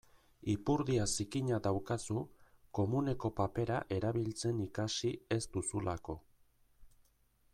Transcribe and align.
Ipurdia 0.51 1.03
zikina 1.15 1.59
daukazu 1.67 2.23
komuneko 2.79 3.31
papera 3.41 3.77
erabiltzen 3.97 4.65
ikasi 4.65 5.15
ez 5.39 5.41
duzulako. 5.57 6.19